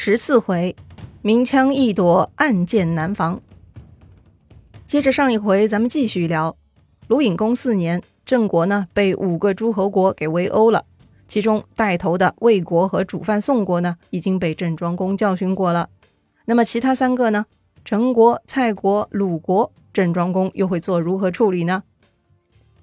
[0.00, 0.76] 十四回，
[1.22, 3.40] 明枪易躲，暗箭难防。
[4.86, 6.56] 接着上一回，咱们继续聊。
[7.08, 10.84] 鲁隐公四年，郑国呢被五个诸侯国给围殴了，
[11.26, 15.90] 其中带头的魏国和主犯宋国呢已经被郑庄公教训过了。
[16.44, 17.46] 那么其他三个呢？
[17.84, 21.82] 陈国、蔡国、鲁国，郑庄公又会做如何处理呢？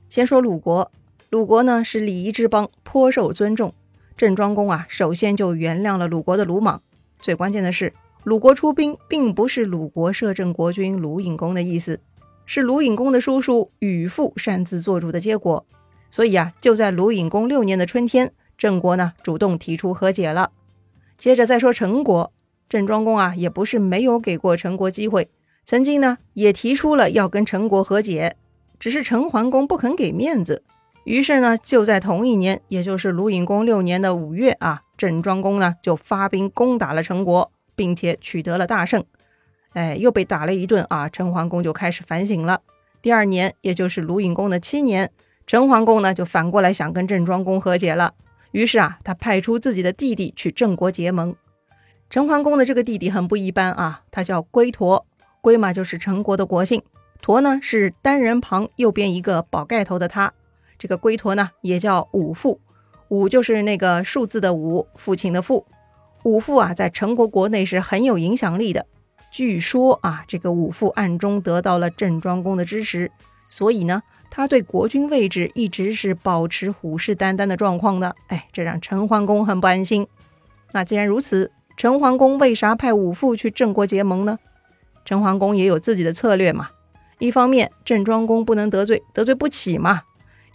[0.10, 0.92] 先说鲁国，
[1.30, 3.74] 鲁国呢是礼仪之邦，颇受尊重。
[4.18, 6.82] 郑庄公啊，首先就原谅了鲁国的鲁莽。
[7.22, 7.94] 最关键的是，
[8.24, 12.00] 鲁国出兵并不是鲁国摄政国君鲁隐公的意思，
[12.46, 15.66] 是鲁隐公的叔叔宇父擅自做主的结果。
[16.12, 20.52] 所以啊，就在鲁隐公六年的春天，郑国呢主动提出和解了。
[21.18, 22.32] 接着再说陈国，
[22.70, 25.30] 郑庄公啊也不是没有给过陈国机会，
[25.66, 28.38] 曾经呢也提出了要跟陈国和解，
[28.80, 30.64] 只是陈桓公不肯给面子。
[31.06, 39.06] 于是呢，就在同一年，也就是鲁隐公六年的五月啊，郑庄公呢就发兵攻打了陈国，并且取得了大胜。
[39.74, 42.62] 哎，又被打了一顿啊，陈桓公就开始反省了。
[43.04, 45.12] 第二年，也就是鲁隐公的七年，
[45.46, 48.16] 陈桓公呢就反过来想跟郑庄公和解了。
[48.52, 51.36] 于是啊，他派出自己的弟弟去郑国结盟。
[52.10, 55.06] 陈桓公的这个弟弟很不一般啊，他叫龟驼，
[55.42, 56.82] 龟嘛就是陈国的国姓，
[57.22, 60.34] 驼呢是单人旁右边一个宝盖头的他。
[60.78, 62.60] 这个龟驼呢，也叫武父，
[63.10, 65.66] 武就是那个数字的武，父亲的父。
[66.24, 68.86] 武父啊，在陈国国内是很有影响力的。
[69.32, 73.12] 据说啊，这个武父暗中得到了郑庄公的支持，
[73.48, 78.16] 所以呢，他对国君位置一直是保持虎视眈眈的状况的。
[78.28, 80.08] 哎，这让陈桓公很不安心。
[80.72, 84.40] 那既然如此，陈桓公为啥派武父去郑国结盟呢？
[85.04, 86.70] 陈桓公也有自己的策略嘛。
[87.20, 90.02] 一方面，郑庄公不能得罪，得罪不起嘛。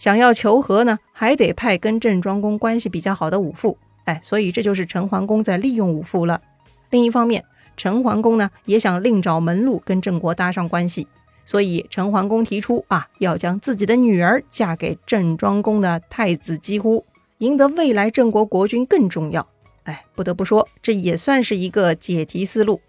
[0.01, 6.41] 想要求和呢，还得派跟郑庄公关系比较好的武父，哎，所以这就是陈桓公在利用武父了。
[6.89, 7.45] 另一方面，
[7.77, 11.07] 陈桓公呢也想另找门路跟郑国搭上关系，
[11.45, 17.05] 所以陈桓公提出啊，要将自己的女儿嫁给郑庄公的太子姬乎，
[17.37, 19.47] 赢得未来郑国国君更重要。
[19.83, 22.81] 哎，不得不说，这也算是一个解题思路。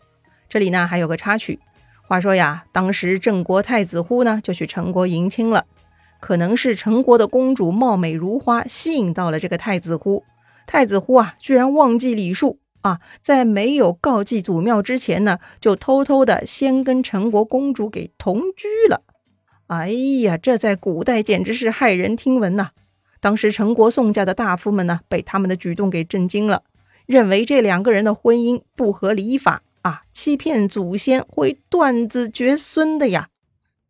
[0.49, 1.61] 这里呢还有个插曲，
[2.01, 5.67] 话说呀，当时郑国太子乎呢就去陈国迎亲了。
[6.23, 10.23] 可能是陈国的公主貌美如花，吸引到了这个太子乎。
[10.69, 19.03] 太子乎啊，居然忘记礼数啊，在没有告祭祖庙之前呢，就偷偷的先跟陈国公主给同居了。
[19.67, 19.89] 哎
[20.23, 22.69] 呀，这在古代简直是骇人听闻呐！
[23.21, 26.63] 当时陈国宋家的大夫们呢，被他们的举动给震惊了，
[27.05, 33.27] 认为这两个人的婚姻不合礼法啊，欺骗祖先会断子绝孙的呀。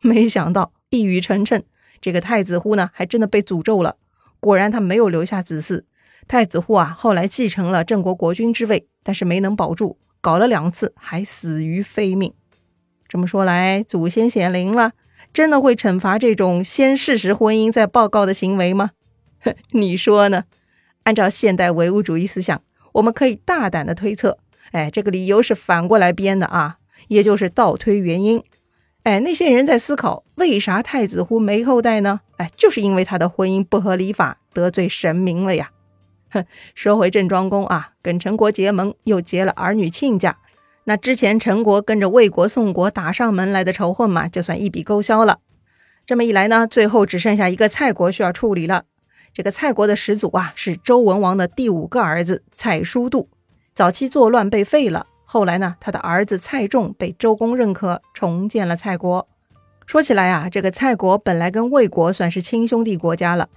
[0.00, 1.64] 没想到一语成谶。
[2.02, 3.96] 这个太子乎呢，还真的被诅咒了。
[4.40, 5.84] 果然，他没有留下子嗣。
[6.28, 12.34] 太子乎啊，后来继承了郑国国君之位，但是没能保住，搞了两次，还死于非命。
[13.08, 14.92] 这么说来，祖先显灵了，
[15.32, 18.90] 真的会惩罚这种先事实婚姻再报告的行为吗？
[19.70, 20.44] 你说呢？
[21.04, 24.38] 按照现代唯物主义思想，我们可以大胆的推测，
[24.70, 28.42] 哎，这个理由是反过来编的啊，也就是倒推原因。
[29.04, 32.20] 哎，那些人在思考，为啥太子乎没后代呢？
[32.36, 35.72] 哎，就是因为他的婚姻不合礼法，得罪神明了呀。
[36.30, 36.44] 哼，
[36.76, 40.38] 说回郑庄公啊，跟陈国结盟，又结了儿女亲家，
[40.84, 45.40] 那之前陈国跟着魏国、宋国打上门来的仇恨嘛，就算一笔勾销了。
[46.06, 48.84] 这么一来呢，最后只剩下一个蔡国需要处理了。
[49.34, 53.28] 这个蔡国的始祖啊，是周文王的第五个儿子蔡叔度，
[53.74, 55.06] 早期作乱被废了。
[55.32, 59.26] 后来呢，他的儿子蔡仲被周公认可，重建了蔡国。
[59.86, 63.48] 说起来啊，这个蔡国本来跟魏国算是亲兄弟国家了，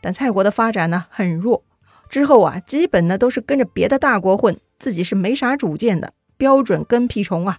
[0.00, 1.64] 但蔡国的发展呢很弱，
[2.08, 7.58] 之后啊，基本呢都是跟着别的大国混，自己是没啥主见的，标准跟屁虫啊。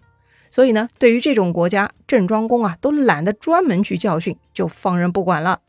[0.49, 5.59] 所以呢，对于这种国家，郑庄公啊都懒得专门去教训，就放任不管了。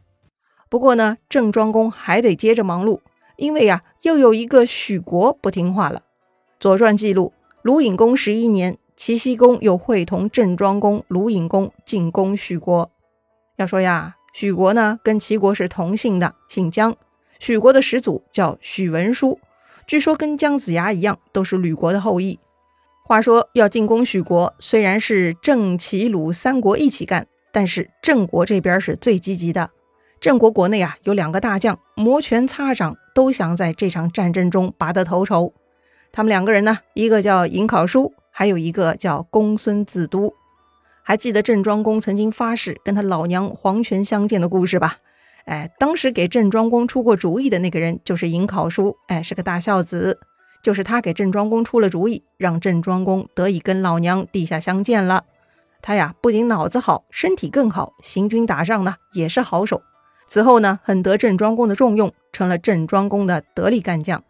[0.68, 3.00] 不过呢，郑庄公还得接着忙碌，
[3.34, 5.98] 因为啊，又有一个许国不听话了。
[6.60, 7.32] 《左传》记录。
[7.66, 12.92] 鲁隐公十一年，齐僖公又会同郑庄公、鲁隐公进攻许国。
[13.56, 16.94] 要说呀，许国呢跟齐国是同姓的，姓姜。
[17.40, 19.40] 许国的始祖叫许文书，
[19.84, 22.38] 据说跟姜子牙一样，都是吕国的后裔。
[23.04, 29.70] 话说要进攻许国，虽然是郑、齐、鲁三国一起干，但是郑国这边是最积极的。
[30.20, 35.52] 郑国国内啊有两个大将，摩拳擦掌，都想在这场战争中拔得头筹。
[36.12, 40.32] 他们两个人呢，一个叫尹考叔，还有一个叫公孙子都。
[41.02, 44.98] 还记得郑庄公曾经发誓跟他老娘黄泉相见的故事吧？
[45.44, 50.18] 哎，当时给郑庄公出过主意的那个人就是尹考叔，哎，是个大孝子。
[50.62, 55.22] 就是他给郑庄公出了主意，让郑庄公得以跟老娘地下相见了。
[55.80, 59.82] 他呀，不仅脑子好，身体更好，行军打仗呢也是好手。
[60.26, 64.24] 此后呢，很得郑庄公的重用，成了郑庄公的得力干将。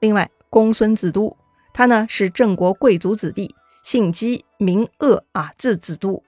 [0.00, 1.36] 另外，公孙子都，
[1.72, 3.52] 他呢是郑国贵族子弟，
[3.82, 6.22] 姓姬，名鄂啊，字子都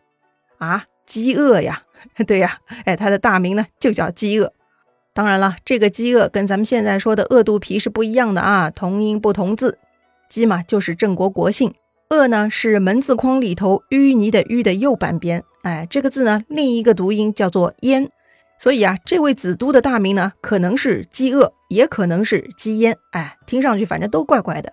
[0.59, 1.85] 啊，饥饿呀，
[2.27, 4.53] 对呀，哎，他的大名呢就叫饥饿。
[5.15, 9.79] 当然了，这个饥饿跟咱们现在说的饿肚皮是不一样的啊，同音不同字。
[10.29, 11.73] 姬嘛就是郑国国姓，
[12.09, 18.11] 鄂呢是门字框里头淤泥的淤的右半边，哎，这个字呢另一个读音叫做燕。
[18.59, 24.73] 所以啊，这位子都的大名呢，可能是饥饿，也可能是饥烟，哎，听上去反正都怪怪的。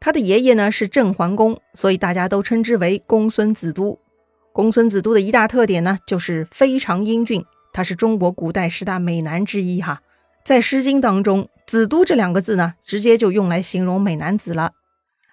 [0.00, 3.98] 他的爷爷呢是郑桓公，所以大家都称之为公孙子都。
[4.52, 10.02] 公孙子都的一大特点呢，就是非常英俊，他是中国古代十大美男之一哈。
[10.44, 14.72] 在《诗经》当中，“子都”这两个字呢，直接就用来形容美男子了。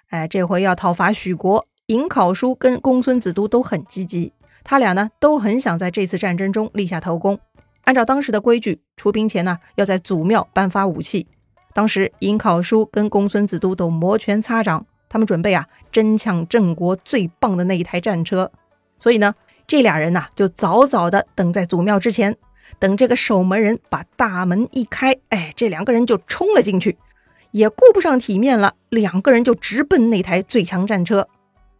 [0.09, 7.39] 哎，这回要讨伐许国，颍考叔跟公孙子都都很积极，他俩呢都很想在这次战争中立下头功。
[7.89, 11.25] 按照当时的规矩，出兵前呢，要在祖庙颁发武器。
[11.73, 18.51] 当时颍考叔跟公孙子都都摩拳擦掌，他们准备啊争抢郑国最棒的那一台战车。
[18.99, 19.33] 所以呢，
[19.65, 22.37] 这俩人呐就早早的等在祖庙之前，
[22.77, 26.95] 等这个守门人把大门一开，哎，这两个人就冲了进去，
[27.49, 31.27] 也顾不上体面了，两个人就直奔那台最强战车。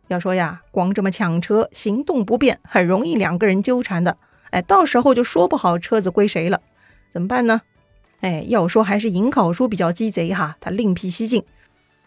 [0.07, 4.17] 要说呀，光这么抢车，行动不便，很容易两个人纠缠的。
[4.51, 6.61] 哎，到时候就说不好车子归谁了，
[7.11, 7.61] 怎么办呢？
[8.21, 11.43] 哎，要说还是颍考叔比较鸡贼哈，他另辟蹊径，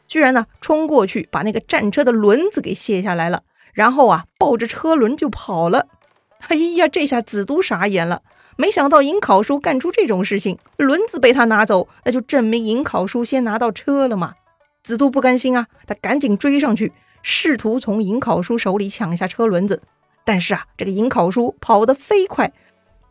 [0.06, 3.42] 居然呢冲过去把那个战车的轮子给卸下来了，
[3.72, 5.86] 然后啊抱着车轮就跑了。
[6.48, 8.22] 哎呀，这下子都傻眼了，
[8.56, 14.34] 没想到颍考叔干出这种事情，轮子被他拿走，那就证明颍考叔先拿到车了嘛。
[14.82, 16.92] 子都不甘心啊，他赶紧追上去，
[17.22, 19.80] 试图从颍考叔手里抢下车轮子。
[20.24, 22.52] 但是啊，这个颍考叔跑得飞快，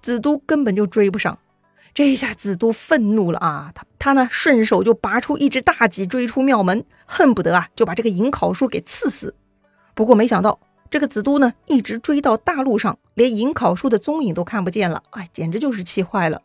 [0.01, 1.37] 子都根本就追不上。
[1.93, 9.35] 这下子都愤怒了啊，他他呢顺手就拔出一只大戟追出庙门，恨不得啊就把这个颍考叔给刺死。
[9.93, 10.57] 不过没想到
[10.89, 15.03] 这个子都呢一直追到大路上，连颍考叔的踪影都看不见了。
[15.09, 16.41] 哎，简直就是气坏了。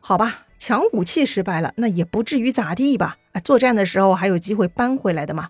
[0.00, 3.16] 好吧，抢武器失败了，那也不至于咋地吧？
[3.32, 5.48] 啊，作战的时候还有机会扳回来的嘛。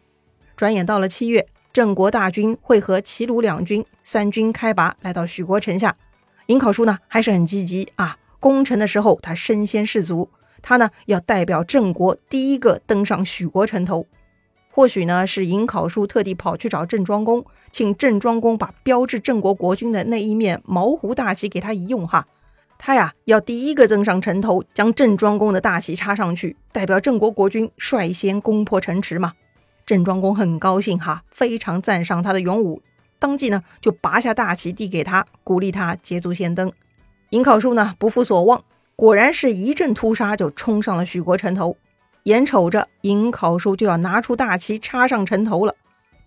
[0.55, 1.49] 转眼到了七月。
[1.73, 5.97] 郑国大军会合齐鲁两军，三军开拔，来到许国城下。
[6.47, 10.29] 颍考叔呢还是很积极啊，攻城的时候他身先士卒，
[10.61, 14.07] 他呢要代表郑国第一个登上许国城头。
[14.71, 22.27] 或许呢是颍考叔特地跑去找郑庄公，请郑庄公把标志郑国国君的那一面毛胡大旗给他一用哈，
[22.79, 29.33] 他呀要第一个登上城头，将郑庄公的大旗插上去，代表郑国国君率先攻破城池嘛。
[29.85, 32.81] 郑庄公很高兴哈，非常赞赏他的勇武，
[33.19, 36.71] 当即呢就拔下大旗递给他，鼓励他捷足先登。
[37.31, 38.63] 颍考叔呢不负所望，
[38.95, 41.77] 果然是一阵突杀就冲上了许国城头。
[42.25, 45.75] 眼瞅着颍考叔就要拿出大旗插上城头了，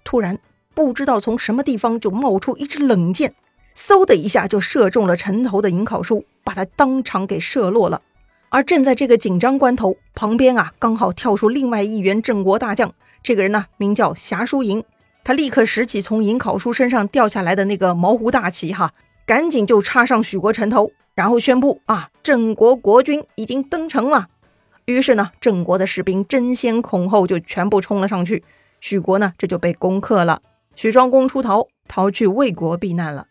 [0.04, 0.38] 突然
[0.74, 3.34] 不知道从什么地方就冒出一支冷箭，
[3.76, 8.02] 嗖的一下就射中了城头的颍考叔，把他当场给射落了。
[8.50, 12.94] 而正在这个紧张关头，旁边啊刚好跳出另外一员郑国大将。
[13.26, 14.84] 这个人呢，名叫侠叔营，
[15.24, 18.94] 他立刻拾起从颍考叔身上掉下来的那个毛胡大旗，哈，
[19.26, 24.28] 赶紧就插上许国城头，然后宣布啊，郑国国君已经登城了。
[24.86, 28.44] 于是呢，郑国的士兵争先恐后就全部冲了上去，
[28.80, 30.44] 许国呢这就被攻克了。
[30.76, 33.26] 许庄公出逃，逃去魏国避难了。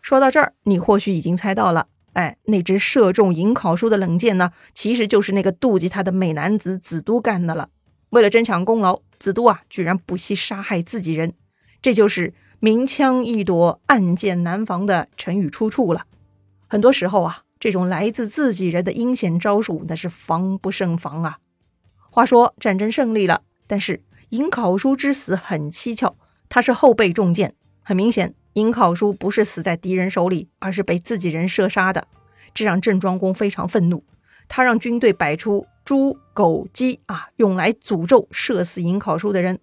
[0.00, 7.70] 说到这儿，你或许已经猜到了，哎，那只射中颍考叔的冷箭呢，其实就是那个妒忌他的美男子子都干的了。
[8.10, 9.00] 为了争抢功劳。
[9.18, 11.34] 子都啊，居然不惜杀害自己人，
[11.82, 16.06] 这就是“明枪易躲，暗箭难防”的成语出处了。
[16.68, 21.38] 很多时候啊，这种来自自己人的阴险招数，那是防不胜防啊。
[22.10, 26.14] 话说战争胜利了，但是颍考叔之死很蹊跷，
[26.48, 27.56] 他是后背中箭。
[27.82, 32.06] 很明显，颍考叔不是死在敌人手里，而是被自己人射杀的，
[32.54, 34.04] 这让郑庄公非常愤怒，
[34.46, 35.66] 他让军队摆出。
[35.88, 39.58] 猪、狗、鸡啊，用来诅咒射死颍考叔的人。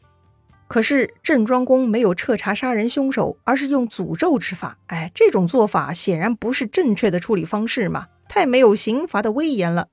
[0.67, 4.79] 可是郑庄公没有彻查杀人凶手，而是用诅咒之法。
[4.87, 9.89] 哎，这种做法显然不是正确的处理方式嘛，太没有刑罚的威严了。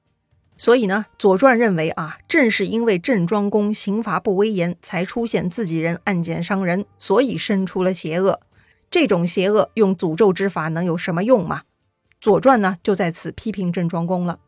[0.57, 8.41] 所以呢，《左传》认为啊，正是因为郑庄公刑罚不威严，才出现自己人暗箭伤人，所以生出了邪恶。
[8.91, 11.59] 这种邪恶用诅咒之法能有什么用嘛？
[12.23, 14.39] 《左传》呢，就在此批评郑庄公了。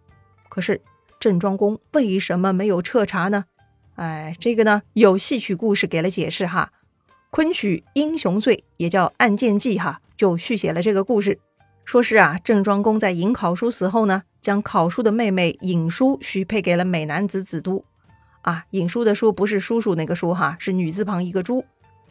[0.49, 0.81] 可是。
[1.25, 3.47] 郑庄公为什么没有彻查呢？
[3.95, 6.71] 哎，这个呢有戏曲故事给了解释哈，
[7.31, 11.39] 昆曲《英雄罪》也叫《案件记》哈，就续写了这个故事，
[11.87, 17.83] 说是啊郑庄公在尹考叔死后呢，将考叔的妹妹尹叔许配给了美男子子都，
[18.43, 21.65] 啊尹叔的叔不是叔叔那个叔哈，是女字旁一个朱，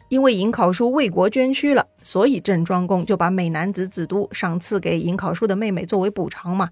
[0.08, 6.70] 因为尹考叔为国捐躯了，所以郑庄公就把美男子子都赏赐给尹考叔的妹妹作为补偿嘛，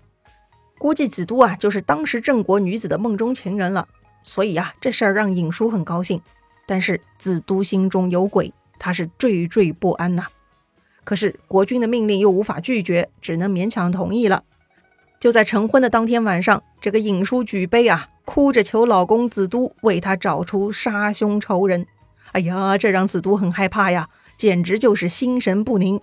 [0.83, 3.87] 估计子都啊就是当时郑国女子的梦中情人了。
[4.25, 6.21] 所以啊，这事儿让尹叔很高兴，
[6.67, 10.27] 但是子都心中有鬼，他是惴惴不安呐。
[11.05, 14.43] 可是国君的命令又无法拒绝，只能勉强同意了。
[15.21, 21.87] 就在成婚的当天晚上，这个尹叔举杯啊，哭着求老公子都为他找出杀兄仇人。
[22.33, 26.01] 哎呀，这让子都很害怕呀，简直就是心神不宁。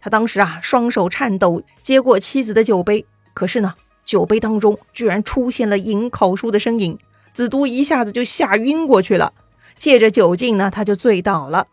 [0.00, 6.98] 他当时啊，双手颤抖接过妻子的酒杯，可是呢，酒杯当中居然出现了尹考叔的身影。
[7.34, 9.32] 子都一下子就吓晕过去了，
[9.78, 11.66] 借着酒劲呢，他就醉倒了。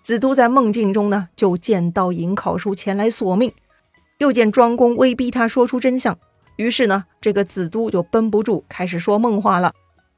[0.00, 3.52] 子都在梦境中呢，就见到尹考叔前来索命，
[4.18, 6.16] 又见庄公威逼他说出真相，
[6.54, 9.72] 于是呢，这个子都就绷不住，开始说梦话了。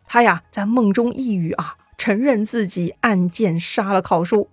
[0.07, 4.51] 他呀，在梦中一语啊，承认自己暗箭杀了考叔。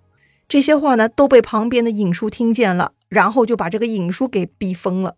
[0.47, 5.15] 这些话呢，都被旁边的尹叔听见了，然后就把这个尹叔给逼疯了。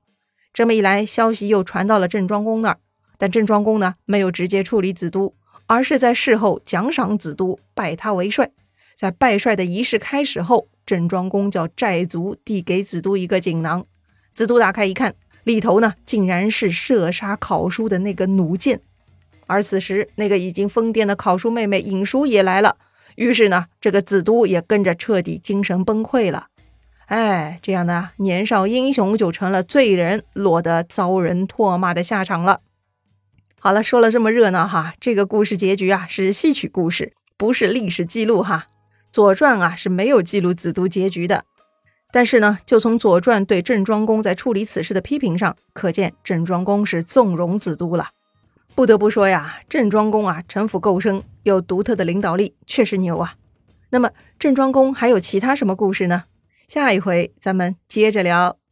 [0.54, 2.78] 这么一来，消息又传到了郑庄公那儿。
[3.18, 5.34] 但郑庄公呢，没有直接处理子都，
[5.66, 8.52] 而是在事后奖赏子都，拜他为帅。
[8.96, 13.86] 在拜帅的仪式开始后，郑庄公叫寨卒递给子都一个锦囊，
[14.36, 18.80] 子都打开一看，里头呢竟然是射杀考叔的那个弩箭。
[19.48, 22.78] 而此时，那个已经疯癫的考叔妹妹尹叔也来了，
[23.16, 26.48] 于是呢，这个子都也跟着彻底精神崩溃了。
[27.08, 32.62] 哎，这样呢，年少英雄就成了罪人，落得遭人唾骂的下场了。
[33.60, 38.68] 好了，说了这么热闹哈，这个故事结局啊是戏曲故事，不是历史记录哈。
[39.12, 41.46] 《左传》啊是没有记录子都结局的。
[42.12, 48.10] 但是呢，就从《左传》对郑庄公在处理此事的批评上，可见郑庄公是纵容子都了。
[48.76, 53.36] 不得不说呀，郑庄公啊城府够深，有独特的领导力，确实牛啊。
[53.92, 56.24] 那么郑庄公还有其他什么故事呢？
[56.68, 58.63] 下一回咱们接着聊。